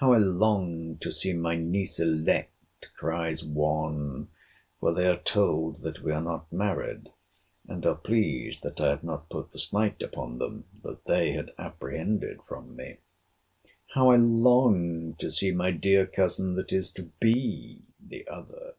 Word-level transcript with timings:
How 0.00 0.12
I 0.14 0.18
long 0.18 0.98
to 1.02 1.12
see 1.12 1.32
my 1.32 1.54
niece 1.56 2.00
elect! 2.00 2.90
cries 2.96 3.44
one—for 3.44 4.92
they 4.92 5.06
are 5.06 5.18
told 5.20 5.82
that 5.82 6.02
we 6.02 6.10
are 6.10 6.20
not 6.20 6.52
married; 6.52 7.10
and 7.68 7.86
are 7.86 7.94
pleased 7.94 8.64
that 8.64 8.80
I 8.80 8.88
have 8.90 9.04
not 9.04 9.28
put 9.30 9.52
the 9.52 9.60
slight 9.60 10.02
upon 10.02 10.38
them 10.40 10.64
that 10.82 11.04
they 11.04 11.30
had 11.30 11.52
apprehended 11.58 12.40
from 12.42 12.74
me. 12.74 12.96
How 13.94 14.10
I 14.10 14.16
long 14.16 15.14
to 15.20 15.30
see 15.30 15.52
my 15.52 15.70
dear 15.70 16.06
cousin 16.08 16.56
that 16.56 16.72
is 16.72 16.90
to 16.94 17.12
be, 17.20 17.82
the 18.04 18.26
other! 18.26 18.74